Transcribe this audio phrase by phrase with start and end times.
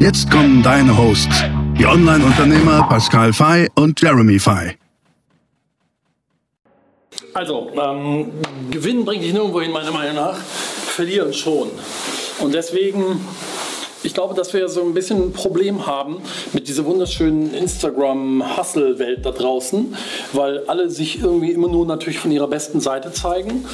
[0.00, 1.44] Jetzt kommen deine Hosts,
[1.78, 4.78] die Online-Unternehmer Pascal Fay und Jeremy Fay.
[7.34, 8.32] Also, ähm,
[8.70, 10.36] Gewinn bringt dich nirgendwo hin, meiner Meinung nach.
[10.36, 11.68] Verlieren schon.
[12.38, 13.20] Und deswegen,
[14.02, 16.22] ich glaube, dass wir so ein bisschen ein Problem haben
[16.54, 19.94] mit dieser wunderschönen Instagram-Hustle-Welt da draußen,
[20.32, 23.66] weil alle sich irgendwie immer nur natürlich von ihrer besten Seite zeigen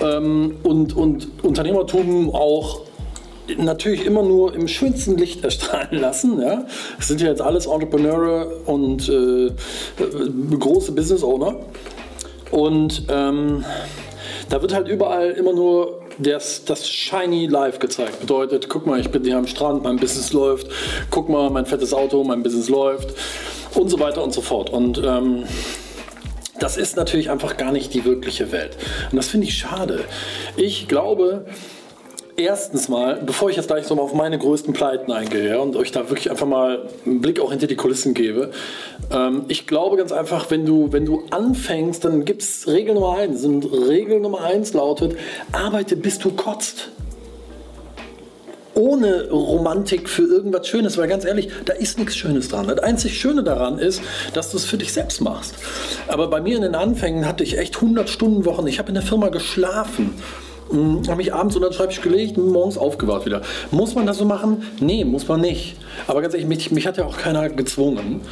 [0.00, 2.82] ähm, und, und Unternehmertum auch
[3.56, 6.40] natürlich immer nur im schönsten Licht erstrahlen lassen.
[6.40, 6.66] Ja?
[6.96, 9.50] Das sind ja jetzt alles Entrepreneure und äh,
[10.58, 11.56] große Business Owner.
[12.50, 13.64] Und ähm,
[14.48, 18.20] da wird halt überall immer nur das, das Shiny Life gezeigt.
[18.20, 20.68] Bedeutet, guck mal, ich bin hier am Strand, mein Business läuft.
[21.10, 23.14] Guck mal, mein fettes Auto, mein Business läuft.
[23.74, 24.68] Und so weiter und so fort.
[24.68, 25.44] Und ähm,
[26.60, 28.76] das ist natürlich einfach gar nicht die wirkliche Welt.
[29.10, 30.04] Und das finde ich schade.
[30.56, 31.46] Ich glaube,
[32.36, 35.92] erstens mal, bevor ich jetzt gleich so mal auf meine größten Pleiten eingehe und euch
[35.92, 38.50] da wirklich einfach mal einen Blick auch hinter die Kulissen gebe,
[39.10, 43.16] ähm, ich glaube ganz einfach, wenn du, wenn du anfängst, dann gibt es Regel Nummer
[43.18, 43.44] eins.
[43.44, 45.16] Und Regel Nummer eins lautet,
[45.52, 46.90] arbeite bis du kotzt
[48.74, 52.68] ohne Romantik für irgendwas Schönes, weil ganz ehrlich, da ist nichts Schönes dran.
[52.68, 54.02] Das einzig Schöne daran ist,
[54.32, 55.54] dass du es für dich selbst machst.
[56.08, 58.66] Aber bei mir in den Anfängen hatte ich echt 100 Stunden Wochen.
[58.66, 60.14] Ich habe in der Firma geschlafen.
[60.72, 63.42] Hm, habe mich abends unter den Schreibtisch gelegt und morgens aufgewacht wieder.
[63.70, 64.62] Muss man das so machen?
[64.80, 65.76] Nee, muss man nicht.
[66.06, 68.22] Aber ganz ehrlich, mich, mich hat ja auch keiner gezwungen.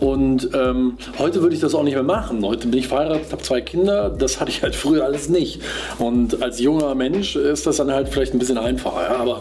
[0.00, 2.44] Und ähm, heute würde ich das auch nicht mehr machen.
[2.44, 4.10] Heute bin ich verheiratet, habe zwei Kinder.
[4.10, 5.60] Das hatte ich halt früher alles nicht.
[5.98, 9.02] Und als junger Mensch ist das dann halt vielleicht ein bisschen einfacher.
[9.02, 9.16] Ja?
[9.16, 9.40] Aber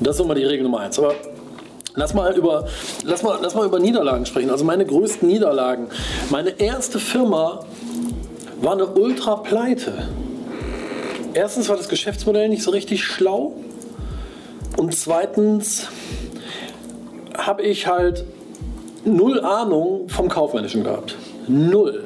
[0.00, 0.98] das ist immer die Regel Nummer eins.
[0.98, 1.14] Aber
[1.96, 2.66] Lass mal, über,
[3.04, 4.50] lass, mal, lass mal über Niederlagen sprechen.
[4.50, 5.86] Also meine größten Niederlagen.
[6.28, 7.64] Meine erste Firma
[8.60, 10.08] war eine Ultra-Pleite.
[11.34, 13.54] Erstens war das Geschäftsmodell nicht so richtig schlau.
[14.76, 15.88] Und zweitens
[17.36, 18.24] habe ich halt
[19.04, 21.16] null Ahnung vom Kaufmännischen gehabt.
[21.48, 22.04] Null.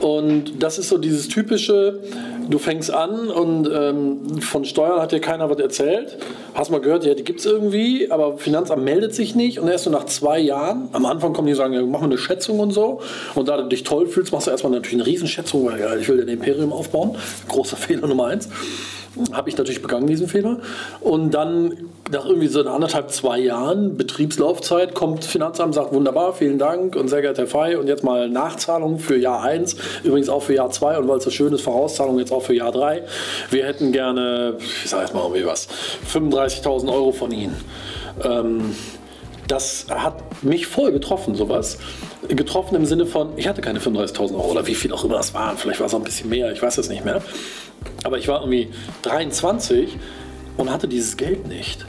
[0.00, 2.00] Und das ist so dieses typische,
[2.48, 6.18] du fängst an und ähm, von Steuern hat dir keiner was erzählt.
[6.54, 9.58] Hast mal gehört, ja, die gibt es irgendwie, aber Finanzamt meldet sich nicht.
[9.58, 12.18] Und erst so nach zwei Jahren, am Anfang kommen die sagen, ja, mach mal eine
[12.18, 13.00] Schätzung und so.
[13.34, 16.08] Und da du dich toll fühlst, machst du erstmal natürlich eine Riesenschätzung, weil ja, ich
[16.08, 17.16] will dein Imperium aufbauen.
[17.48, 18.48] Großer Fehler Nummer eins
[19.32, 20.58] habe ich natürlich begangen, diesen Fehler.
[21.00, 26.96] Und dann nach irgendwie so anderthalb, zwei Jahren Betriebslaufzeit kommt Finanzamt, sagt wunderbar, vielen Dank
[26.96, 30.54] und sehr geehrter Herr Fey und jetzt mal Nachzahlung für Jahr 1, übrigens auch für
[30.54, 33.04] Jahr 2 und weil es so schön ist, Vorauszahlung jetzt auch für Jahr 3.
[33.50, 35.68] Wir hätten gerne, ich sage jetzt mal irgendwie was,
[36.12, 37.56] 35.000 Euro von Ihnen.
[38.22, 38.74] Ähm,
[39.48, 41.78] das hat mich voll getroffen, sowas.
[42.28, 45.34] Getroffen im Sinne von, ich hatte keine 35.000 Euro oder wie viel auch immer das
[45.34, 45.56] waren.
[45.56, 47.22] Vielleicht war es auch ein bisschen mehr, ich weiß es nicht mehr.
[48.02, 48.68] Aber ich war irgendwie
[49.02, 49.96] 23
[50.56, 51.84] und hatte dieses Geld nicht.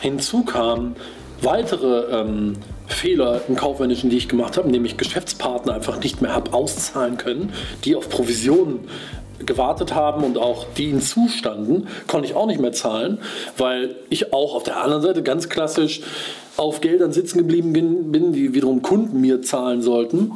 [0.00, 0.96] Hinzu kamen
[1.42, 2.54] weitere ähm,
[2.86, 7.52] Fehler im Kaufmännischen, die ich gemacht habe, nämlich Geschäftspartner einfach nicht mehr habe auszahlen können,
[7.84, 8.80] die auf Provisionen
[9.44, 13.18] gewartet haben und auch die ihnen zustanden, konnte ich auch nicht mehr zahlen,
[13.56, 16.00] weil ich auch auf der anderen Seite ganz klassisch
[16.56, 20.32] auf Geldern sitzen geblieben bin, bin die wiederum Kunden mir zahlen sollten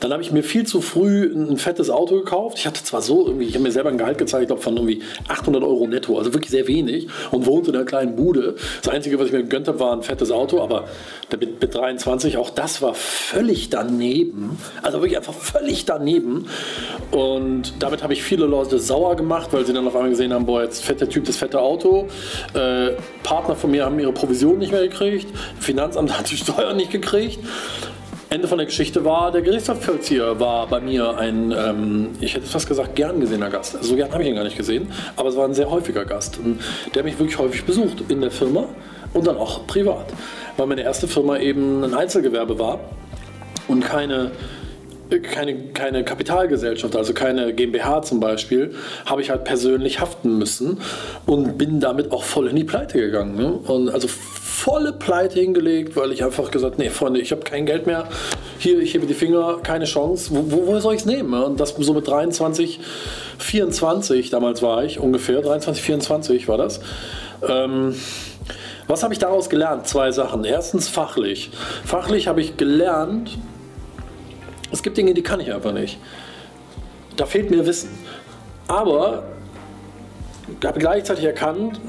[0.00, 2.58] dann habe ich mir viel zu früh ein fettes Auto gekauft.
[2.58, 4.76] Ich hatte zwar so irgendwie, ich habe mir selber ein Gehalt gezeigt, ich glaube von
[4.76, 8.56] irgendwie 800 Euro netto, also wirklich sehr wenig und wohnte in einer kleinen Bude.
[8.82, 10.84] Das Einzige, was ich mir gegönnt habe, war ein fettes Auto, aber
[11.30, 14.58] mit, mit 23, auch das war völlig daneben.
[14.82, 16.46] Also wirklich einfach völlig daneben.
[17.10, 20.46] Und damit habe ich viele Leute sauer gemacht, weil sie dann auf einmal gesehen haben,
[20.46, 22.08] boah, jetzt fett der Typ, das fette Auto.
[22.54, 22.92] Äh,
[23.22, 25.26] Partner von mir haben ihre Provision nicht mehr gekriegt.
[25.58, 27.38] Finanzamt hat die Steuern nicht gekriegt.
[28.34, 32.66] Ende von der Geschichte war, der Gerichtsvollzieher war bei mir ein, ähm, ich hätte fast
[32.66, 33.76] gesagt, gern gesehener Gast.
[33.76, 36.04] Also so gern habe ich ihn gar nicht gesehen, aber es war ein sehr häufiger
[36.04, 36.38] Gast.
[36.38, 36.58] Und
[36.96, 38.64] der mich wirklich häufig besucht in der Firma
[39.12, 40.06] und dann auch privat.
[40.56, 42.80] Weil meine erste Firma eben ein Einzelgewerbe war
[43.68, 44.32] und keine
[45.22, 50.80] keine, keine Kapitalgesellschaft, also keine GmbH zum Beispiel, habe ich halt persönlich haften müssen
[51.26, 53.36] und bin damit auch voll in die Pleite gegangen.
[53.36, 53.52] Ne?
[53.52, 54.08] Und also
[54.54, 58.08] volle Pleite hingelegt, weil ich einfach gesagt, nee, Freunde, ich habe kein Geld mehr.
[58.58, 60.30] Hier, ich hebe die Finger, keine Chance.
[60.30, 61.34] Wo, wo, woher soll ich es nehmen?
[61.34, 62.78] Und das so mit 23,
[63.38, 66.80] 24, damals war ich ungefähr, 23, 24 war das.
[67.46, 67.96] Ähm,
[68.86, 69.88] Was habe ich daraus gelernt?
[69.88, 70.44] Zwei Sachen.
[70.44, 71.50] Erstens fachlich.
[71.84, 73.36] Fachlich habe ich gelernt,
[74.70, 75.98] es gibt Dinge, die kann ich einfach nicht.
[77.16, 77.90] Da fehlt mir Wissen.
[78.68, 79.24] Aber
[80.64, 81.80] habe gleichzeitig erkannt,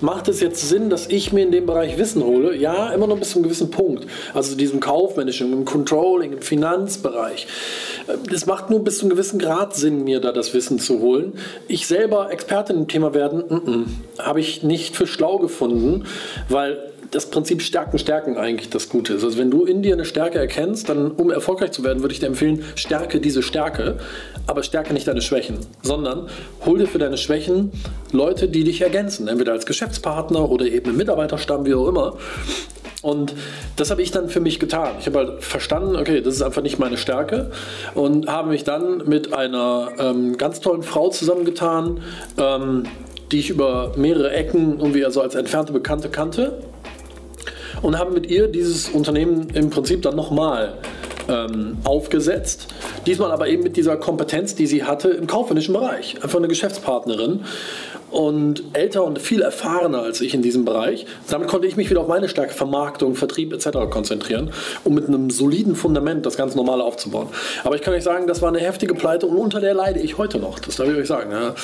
[0.00, 2.56] macht es jetzt Sinn, dass ich mir in dem Bereich Wissen hole?
[2.56, 4.06] Ja, immer noch bis zu einem gewissen Punkt.
[4.34, 7.46] Also diesem kaufmännischen, im Controlling, im Finanzbereich.
[8.32, 11.34] Es macht nur bis zu einem gewissen Grad Sinn, mir da das Wissen zu holen.
[11.68, 13.86] Ich selber Expertin im Thema werden,
[14.18, 16.04] habe ich nicht für schlau gefunden,
[16.48, 19.24] weil das Prinzip Stärken, Stärken eigentlich das Gute ist.
[19.24, 22.20] Also wenn du in dir eine Stärke erkennst, dann um erfolgreich zu werden, würde ich
[22.20, 23.98] dir empfehlen, stärke diese Stärke,
[24.46, 26.28] aber stärke nicht deine Schwächen, sondern
[26.64, 27.72] hol dir für deine Schwächen
[28.12, 32.16] Leute, die dich ergänzen, entweder als Geschäftspartner oder eben im Mitarbeiterstamm, wie auch immer.
[33.02, 33.34] Und
[33.76, 34.96] das habe ich dann für mich getan.
[34.98, 37.52] Ich habe halt verstanden, okay, das ist einfach nicht meine Stärke
[37.94, 42.00] und habe mich dann mit einer ähm, ganz tollen Frau zusammengetan,
[42.36, 42.84] ähm,
[43.30, 46.62] die ich über mehrere Ecken irgendwie also als entfernte Bekannte kannte
[47.82, 50.74] und haben mit ihr dieses Unternehmen im Prinzip dann nochmal
[51.28, 52.68] ähm, aufgesetzt.
[53.06, 56.16] Diesmal aber eben mit dieser Kompetenz, die sie hatte im kaufmännischen Bereich.
[56.22, 57.40] Einfach eine Geschäftspartnerin
[58.10, 61.06] und älter und viel erfahrener als ich in diesem Bereich.
[61.28, 63.90] Damit konnte ich mich wieder auf meine Stärke, Vermarktung, Vertrieb etc.
[63.90, 64.50] konzentrieren,
[64.84, 67.28] um mit einem soliden Fundament das ganz Normale aufzubauen.
[67.64, 70.18] Aber ich kann euch sagen, das war eine heftige Pleite und unter der leide ich
[70.18, 70.58] heute noch.
[70.60, 71.32] Das darf ich euch sagen.
[71.32, 71.54] Ja.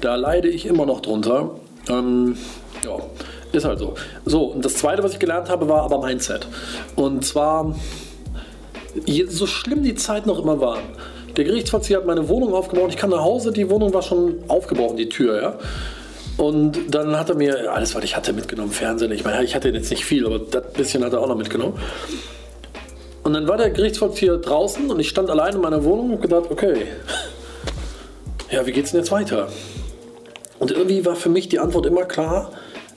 [0.00, 1.52] Da leide ich immer noch drunter.
[1.88, 2.36] Ähm,
[2.84, 2.96] ja.
[3.52, 3.94] Ist halt so.
[4.24, 6.46] So, und das zweite, was ich gelernt habe, war aber Mindset.
[6.94, 7.74] Und zwar,
[9.28, 10.78] so schlimm die Zeit noch immer war,
[11.36, 12.90] der Gerichtsvollzieher hat meine Wohnung aufgebaut.
[12.90, 15.58] Ich kam nach Hause, die Wohnung war schon aufgebrochen, die Tür, ja.
[16.38, 18.70] Und dann hat er mir alles, was ich hatte, mitgenommen.
[18.70, 21.36] Fernsehen, ich meine, ich hatte jetzt nicht viel, aber das bisschen hat er auch noch
[21.36, 21.74] mitgenommen.
[23.22, 26.44] Und dann war der Gerichtsvollzieher draußen und ich stand allein in meiner Wohnung und gedacht,
[26.50, 26.86] okay,
[28.50, 29.48] ja, wie geht's denn jetzt weiter?
[30.58, 32.52] Und irgendwie war für mich die Antwort immer klar,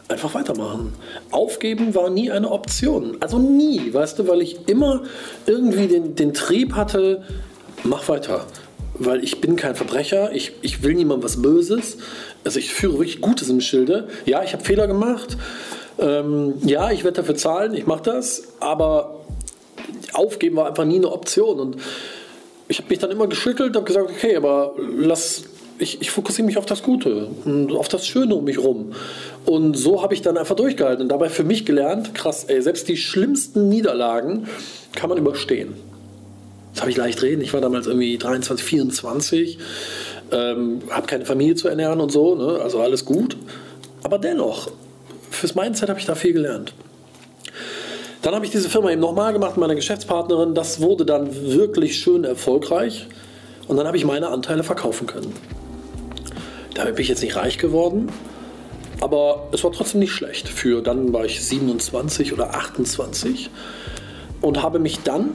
[0.07, 0.93] einfach weitermachen.
[1.31, 3.17] Aufgeben war nie eine Option.
[3.19, 5.03] Also nie, weißt du, weil ich immer
[5.45, 7.23] irgendwie den, den Trieb hatte,
[7.83, 8.45] mach weiter.
[8.95, 11.97] Weil ich bin kein Verbrecher, ich, ich will niemandem was Böses.
[12.43, 14.07] Also ich führe wirklich Gutes im Schilde.
[14.25, 15.37] Ja, ich habe Fehler gemacht.
[15.99, 18.43] Ähm, ja, ich werde dafür zahlen, ich mache das.
[18.59, 19.21] Aber
[20.13, 21.59] aufgeben war einfach nie eine Option.
[21.59, 21.77] Und
[22.67, 25.43] ich habe mich dann immer geschüttelt und gesagt, okay, aber lass,
[25.79, 28.93] ich, ich fokussiere mich auf das Gute und auf das Schöne um mich rum.
[29.45, 32.87] Und so habe ich dann einfach durchgehalten und dabei für mich gelernt, krass, ey, selbst
[32.87, 34.47] die schlimmsten Niederlagen
[34.95, 35.73] kann man überstehen.
[36.73, 37.41] Das habe ich leicht reden.
[37.41, 39.57] Ich war damals irgendwie 23, 24,
[40.31, 42.59] ähm, habe keine Familie zu ernähren und so, ne?
[42.61, 43.37] also alles gut.
[44.03, 44.69] Aber dennoch,
[45.31, 46.73] fürs Mindset habe ich da viel gelernt.
[48.21, 50.53] Dann habe ich diese Firma eben nochmal gemacht mit meiner Geschäftspartnerin.
[50.53, 53.07] Das wurde dann wirklich schön erfolgreich.
[53.67, 55.33] Und dann habe ich meine Anteile verkaufen können.
[56.73, 58.09] Damit bin ich jetzt nicht reich geworden,
[59.01, 60.47] aber es war trotzdem nicht schlecht.
[60.47, 63.49] Für dann war ich 27 oder 28
[64.41, 65.31] und habe mich dann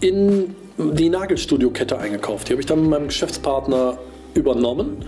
[0.00, 2.48] in die Nagelstudio-Kette eingekauft.
[2.48, 3.98] Die habe ich dann mit meinem Geschäftspartner
[4.34, 5.04] übernommen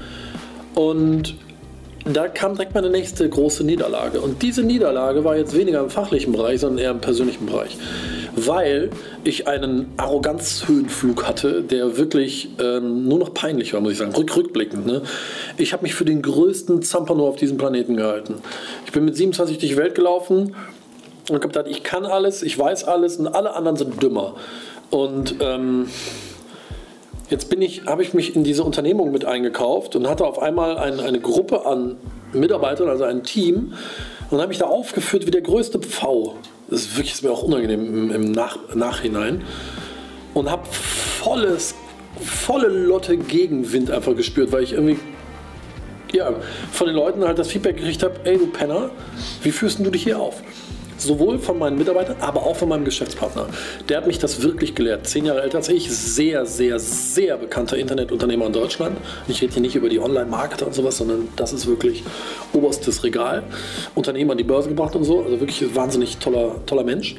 [0.75, 1.37] und
[2.05, 4.20] da kam direkt meine nächste große Niederlage.
[4.20, 7.79] Und diese Niederlage war jetzt weniger im fachlichen Bereich, sondern eher im persönlichen Bereich
[8.37, 8.91] weil
[9.23, 14.37] ich einen Arroganzhöhenflug hatte, der wirklich ähm, nur noch peinlich war, muss ich sagen, Rück,
[14.37, 14.87] rückblickend.
[14.87, 15.03] Ne?
[15.57, 18.37] Ich habe mich für den größten Zampano auf diesem Planeten gehalten.
[18.87, 20.55] Ich bin mit 27 durch die Welt gelaufen
[21.29, 24.35] und habe gedacht, ich kann alles, ich weiß alles und alle anderen sind dümmer.
[24.91, 25.89] Und ähm,
[27.31, 31.01] jetzt ich, habe ich mich in diese Unternehmung mit eingekauft und hatte auf einmal ein,
[31.01, 31.97] eine Gruppe an
[32.32, 33.75] Mitarbeitern, also ein Team,
[34.31, 36.35] und habe mich da aufgeführt wie der größte Pfau.
[36.69, 39.43] Das ist wirklich ist mir auch unangenehm im, im Nach, Nachhinein.
[40.33, 41.75] Und habe volles,
[42.21, 44.99] volle Lotte Gegenwind einfach gespürt, weil ich irgendwie
[46.13, 46.33] ja,
[46.73, 48.91] von den Leuten halt das Feedback gekriegt habe, ey du Penner,
[49.43, 50.43] wie führst du dich hier auf?
[50.96, 53.46] Sowohl von meinen Mitarbeitern, aber auch von meinem Geschäftspartner.
[53.89, 55.06] Der hat mich das wirklich gelehrt.
[55.06, 58.96] Zehn Jahre älter als ich, sehr, sehr, sehr bekannter Internetunternehmer in Deutschland.
[59.29, 62.05] Ich rede hier nicht über die Online-Marketer und sowas, sondern das ist wirklich
[62.53, 63.43] oberstes Regal.
[63.94, 65.22] Unternehmer an die Börse gebracht und so.
[65.22, 67.17] Also wirklich ein wahnsinnig toller, toller Mensch.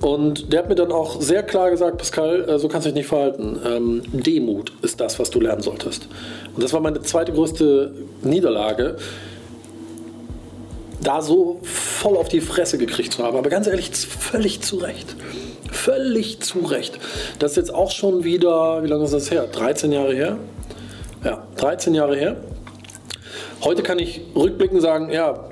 [0.00, 2.96] Und der hat mir dann auch sehr klar gesagt, Pascal, äh, so kannst du dich
[2.96, 3.58] nicht verhalten.
[3.66, 6.08] Ähm, Demut ist das, was du lernen solltest.
[6.54, 8.96] Und das war meine zweite größte Niederlage
[11.02, 11.60] da so
[12.00, 13.36] voll auf die Fresse gekriegt zu haben.
[13.36, 15.14] Aber ganz ehrlich, völlig zu Recht.
[15.70, 16.98] Völlig zu Recht.
[17.38, 19.46] Das ist jetzt auch schon wieder, wie lange ist das her?
[19.46, 20.38] 13 Jahre her?
[21.22, 22.36] Ja, 13 Jahre her.
[23.62, 25.44] Heute kann ich rückblickend sagen, ja,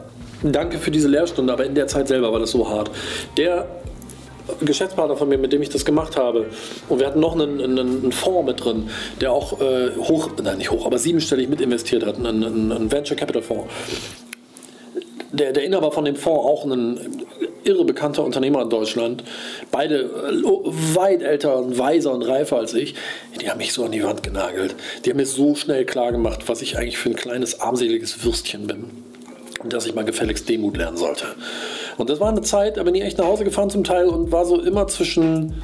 [0.42, 2.90] danke für diese Lehrstunde, aber in der Zeit selber war das so hart.
[3.36, 3.68] Der
[4.62, 6.46] Geschäftspartner von mir, mit dem ich das gemacht habe,
[6.88, 8.88] und wir hatten noch einen, einen, einen Fonds mit drin,
[9.20, 13.18] der auch äh, hoch, nein nicht hoch, aber siebenstellig mit investiert hat, einen, einen Venture
[13.18, 13.70] Capital Fonds
[15.38, 17.24] der, der Inhaber von dem Fonds auch ein
[17.64, 19.24] irre bekannter Unternehmer in Deutschland.
[19.70, 20.42] Beide äh,
[20.94, 22.94] weit älter und weiser und reifer als ich.
[23.40, 24.74] Die haben mich so an die Wand genagelt.
[25.04, 28.66] Die haben mir so schnell klar gemacht, was ich eigentlich für ein kleines, armseliges Würstchen
[28.66, 28.84] bin.
[29.62, 31.24] Und dass ich mal gefälligst Demut lernen sollte.
[31.96, 34.30] Und das war eine Zeit, da bin ich echt nach Hause gefahren zum Teil und
[34.30, 35.62] war so immer zwischen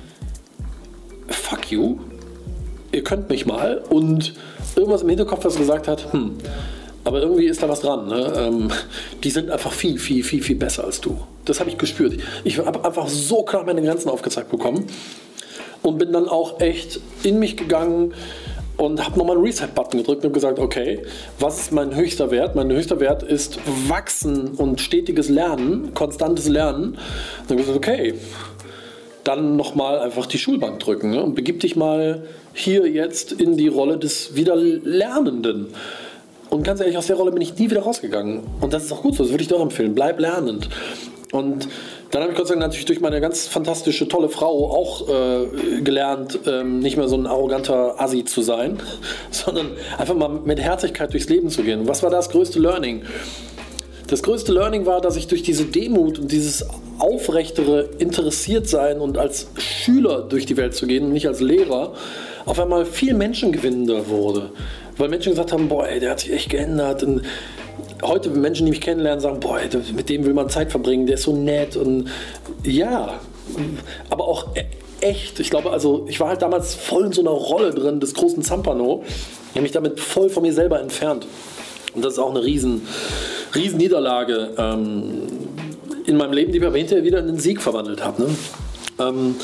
[1.29, 1.99] Fuck you,
[2.91, 4.35] ihr könnt mich mal und
[4.75, 6.37] irgendwas im Hinterkopf, was gesagt hat, hm,
[7.05, 8.09] aber irgendwie ist da was dran.
[8.09, 8.33] Ne?
[8.37, 8.71] Ähm,
[9.23, 11.19] die sind einfach viel, viel, viel, viel besser als du.
[11.45, 12.15] Das habe ich gespürt.
[12.45, 14.87] Ich habe einfach so klar meine Grenzen aufgezeigt bekommen
[15.83, 18.15] und bin dann auch echt in mich gegangen
[18.77, 21.03] und habe nochmal einen Reset-Button gedrückt und gesagt, okay,
[21.39, 22.57] was ist mein höchster Wert?
[22.57, 23.59] Mein höchster Wert ist
[23.89, 26.97] Wachsen und stetiges Lernen, konstantes Lernen.
[27.47, 28.15] Dann habe ich gesagt, okay,
[29.23, 31.23] dann nochmal einfach die Schulbank drücken ne?
[31.23, 35.69] und begib dich mal hier jetzt in die Rolle des Wiederlernenden.
[36.55, 38.45] Und ganz ehrlich, aus der Rolle bin ich nie wieder rausgegangen.
[38.61, 39.93] Und das ist auch gut so, das würde ich doch empfehlen.
[39.93, 40.69] Bleib lernend.
[41.33, 41.67] Und
[42.13, 45.81] dann habe ich Gott sei Dank natürlich durch meine ganz fantastische, tolle Frau auch äh,
[45.81, 48.79] gelernt, ähm, nicht mehr so ein arroganter Assi zu sein,
[49.33, 51.89] sondern einfach mal mit Herzlichkeit durchs Leben zu gehen.
[51.89, 53.03] was war das größte Learning?
[54.07, 56.65] Das größte Learning war, dass ich durch diese Demut und dieses
[57.01, 61.95] aufrechtere Interessiertsein und als Schüler durch die Welt zu gehen und nicht als Lehrer,
[62.45, 64.51] auf einmal viel menschengewinnender wurde.
[64.97, 67.03] Weil Menschen gesagt haben, boah, ey, der hat sich echt geändert.
[67.03, 67.23] Und
[68.03, 69.61] heute Menschen, die mich kennenlernen, sagen, boah,
[69.95, 72.09] mit dem will man Zeit verbringen, der ist so nett und
[72.63, 73.21] ja,
[74.11, 74.65] aber auch e-,
[75.01, 75.41] echt.
[75.41, 78.43] Ich glaube, also ich war halt damals voll in so einer Rolle drin des großen
[78.43, 79.05] Zampano.
[79.07, 81.27] Ich habe mich damit voll von mir selber entfernt.
[81.95, 82.83] Und das ist auch eine riesen,
[83.55, 85.23] riesen Niederlage ähm,
[86.07, 88.23] in meinem Leben, die ich aber hinterher wieder in den Sieg verwandelt habe.
[88.23, 88.29] Ne?
[88.99, 89.37] Ähm,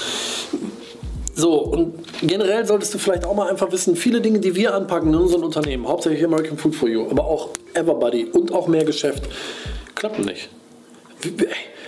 [1.34, 5.12] so, und generell solltest du vielleicht auch mal einfach wissen, viele Dinge, die wir anpacken
[5.12, 9.24] in unseren Unternehmen, hauptsächlich American Food for You, aber auch Everbody und auch mehr Geschäft,
[9.94, 10.48] klappen nicht.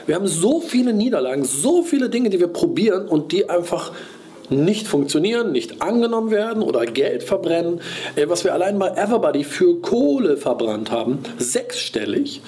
[0.06, 3.92] Wir, haben so viele Niederlagen, so viele Dinge, die wir probieren und die einfach
[4.50, 7.80] nicht funktionieren, nicht angenommen werden oder Geld verbrennen.
[8.26, 12.42] Was wir allein mal Everbody für Kohle verbrannt haben, sechsstellig,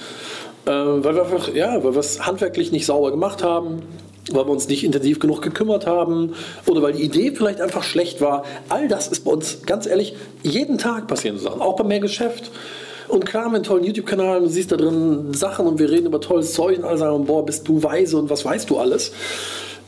[0.66, 3.82] äh, weil wir einfach, ja, weil wir es handwerklich nicht sauber gemacht haben,
[4.30, 6.34] weil wir uns nicht intensiv genug gekümmert haben
[6.66, 8.44] oder weil die Idee vielleicht einfach schlecht war.
[8.68, 12.50] All das ist bei uns, ganz ehrlich, jeden Tag passieren Sachen, auch bei mehr Geschäft.
[13.08, 16.20] Und klar, mit einem tollen YouTube-Kanal, du siehst da drin Sachen und wir reden über
[16.20, 19.12] tolles Zeug und alle sagen, boah, bist du weise und was weißt du alles.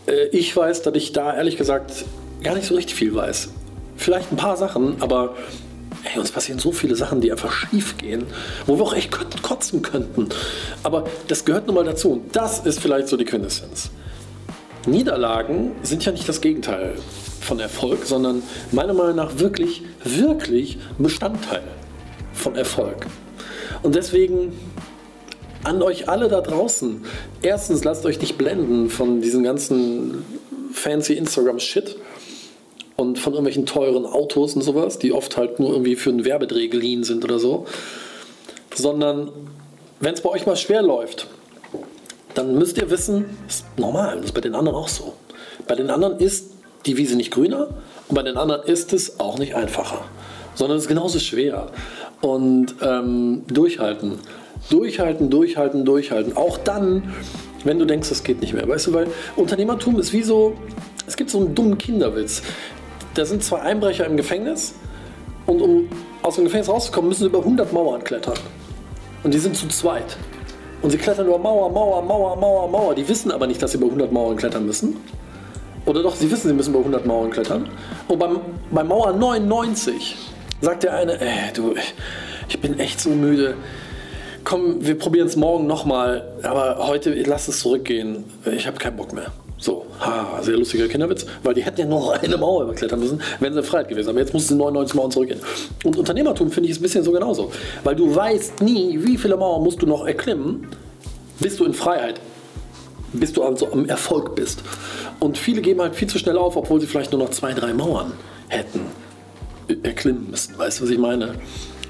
[0.07, 2.05] Äh, ich weiß, dass ich da ehrlich gesagt
[2.43, 3.49] gar nicht so richtig viel weiß.
[3.97, 5.35] Vielleicht ein paar Sachen, aber
[6.03, 8.27] hey, uns passieren so viele Sachen, die einfach schief gehen,
[8.67, 9.11] wo wir auch echt
[9.43, 10.29] kotzen könnten.
[10.83, 12.13] Aber das gehört nun mal dazu.
[12.13, 13.91] Und das ist vielleicht so die Quintessenz.
[14.87, 16.95] Niederlagen sind ja nicht das Gegenteil
[17.41, 21.63] von Erfolg, sondern meiner Meinung nach wirklich, wirklich Bestandteil
[22.33, 23.07] von Erfolg.
[23.83, 24.53] Und deswegen
[25.65, 27.05] an euch alle da draußen,
[27.43, 30.25] erstens lasst euch nicht blenden von diesem ganzen
[30.73, 31.97] fancy Instagram-Shit
[32.97, 36.69] und von irgendwelchen teuren Autos und sowas, die oft halt nur irgendwie für einen Werbedreh
[36.69, 37.67] geliehen sind oder so,
[38.75, 39.31] sondern
[40.01, 41.27] wenn es bei euch mal schwer läuft,
[42.37, 45.15] dann müsst ihr wissen, das ist normal, das ist bei den anderen auch so.
[45.67, 46.51] Bei den anderen ist
[46.85, 47.69] die Wiese nicht grüner
[48.09, 50.05] und bei den anderen ist es auch nicht einfacher,
[50.55, 51.69] sondern es ist genauso schwer.
[52.21, 54.19] Und ähm, durchhalten,
[54.71, 56.37] durchhalten, durchhalten, durchhalten.
[56.37, 57.15] Auch dann,
[57.65, 58.69] wenn du denkst, es geht nicht mehr.
[58.69, 60.57] Weißt du, weil Unternehmertum ist wie so,
[61.07, 62.43] es gibt so einen dummen Kinderwitz.
[63.15, 64.75] Da sind zwei Einbrecher im Gefängnis
[65.47, 65.89] und um
[66.23, 68.39] aus dem Gefängnis rauszukommen, müssen sie über 100 Mauern klettern.
[69.23, 70.17] Und die sind zu zweit.
[70.83, 72.95] Und sie klettern über Mauer, Mauer, Mauer, Mauer, Mauer.
[72.95, 74.97] Die wissen aber nicht, dass sie über 100 Mauern klettern müssen.
[75.87, 77.69] Oder doch, sie wissen, sie müssen über 100 Mauern klettern.
[78.09, 78.41] Und beim,
[78.71, 80.17] bei Mauer 99
[80.61, 81.75] sagt der eine, ey, du,
[82.49, 83.55] ich bin echt so müde.
[84.45, 88.25] Komm, wir probieren es morgen nochmal, aber heute lass es zurückgehen.
[88.45, 89.33] Ich habe keinen Bock mehr.
[89.59, 93.55] So, ha, sehr lustiger Kinderwitz, weil die hätten ja nur eine Mauer überklettern müssen, wenn
[93.55, 94.11] sie Freiheit gewesen.
[94.11, 95.41] Aber jetzt mussten sie 99 Mauern zurückgehen.
[95.85, 97.51] Und Unternehmertum finde ich ein bisschen so genauso.
[97.85, 100.69] Weil du weißt nie, wie viele Mauern musst du noch erklimmen,
[101.41, 102.21] bis du in Freiheit,
[103.13, 104.63] bis du also am Erfolg bist.
[105.21, 107.73] Und viele geben halt viel zu schnell auf, obwohl sie vielleicht nur noch zwei, drei
[107.73, 108.13] Mauern
[108.49, 108.81] hätten
[109.83, 110.59] erklimmen müssen.
[110.59, 111.35] Weißt du, was ich meine?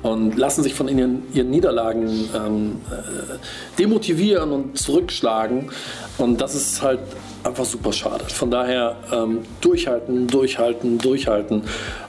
[0.06, 5.70] Und lassen sich von ihren, ihren Niederlagen ähm, äh, demotivieren und zurückschlagen.
[6.16, 7.00] Und das ist halt
[7.42, 8.24] einfach super schade.
[8.26, 11.62] Von daher ähm, durchhalten, durchhalten, durchhalten.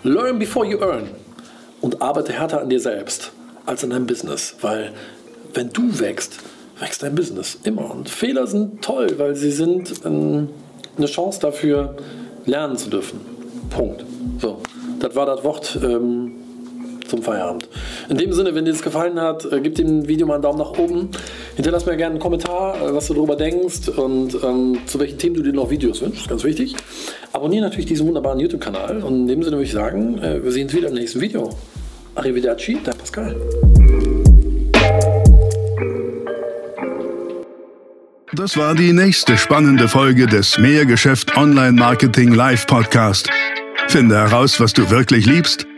[0.04, 1.10] Learn before you earn.
[1.82, 3.32] Und arbeite härter an dir selbst
[3.66, 4.56] als an deinem Business.
[4.62, 4.94] Weil
[5.54, 6.39] wenn du wächst,
[6.80, 7.92] wächst dein Business immer.
[7.92, 10.50] Und Fehler sind toll, weil sie sind ähm,
[10.98, 11.96] eine Chance dafür,
[12.46, 13.20] lernen zu dürfen.
[13.72, 14.06] Punkt.
[14.39, 14.62] So,
[15.00, 16.34] das war das Wort ähm,
[17.08, 17.68] zum Feierabend.
[18.10, 20.60] In dem Sinne, wenn dir das gefallen hat, äh, gib dem Video mal einen Daumen
[20.60, 21.10] nach oben.
[21.56, 25.36] Hinterlass mir gerne einen Kommentar, äh, was du darüber denkst und ähm, zu welchen Themen
[25.36, 26.28] du dir noch Videos wünschst.
[26.28, 26.76] Ganz wichtig.
[27.34, 29.04] Abonniere natürlich diesen wunderbaren YouTube-Kanal.
[29.04, 31.50] Und in dem Sinne würde ich sagen, äh, wir sehen uns wieder im nächsten Video.
[32.16, 33.36] Arrivederci, dein Pascal.
[38.34, 43.30] Das war die nächste spannende Folge des Mehrgeschäft Online Marketing Live Podcast.
[43.88, 45.66] Finde heraus, was du wirklich liebst